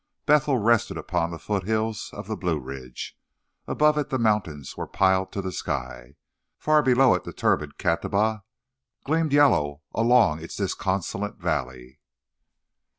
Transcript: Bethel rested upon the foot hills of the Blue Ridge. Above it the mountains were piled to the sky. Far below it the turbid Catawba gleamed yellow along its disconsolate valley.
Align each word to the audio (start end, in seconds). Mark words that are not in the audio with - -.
Bethel 0.25 0.57
rested 0.57 0.97
upon 0.97 1.29
the 1.29 1.37
foot 1.37 1.61
hills 1.61 2.09
of 2.13 2.25
the 2.25 2.35
Blue 2.35 2.57
Ridge. 2.59 3.15
Above 3.67 3.99
it 3.99 4.09
the 4.09 4.17
mountains 4.17 4.75
were 4.75 4.87
piled 4.87 5.31
to 5.31 5.43
the 5.43 5.51
sky. 5.51 6.15
Far 6.57 6.81
below 6.81 7.13
it 7.13 7.23
the 7.23 7.31
turbid 7.31 7.77
Catawba 7.77 8.41
gleamed 9.03 9.31
yellow 9.31 9.83
along 9.93 10.39
its 10.41 10.55
disconsolate 10.57 11.35
valley. 11.35 11.99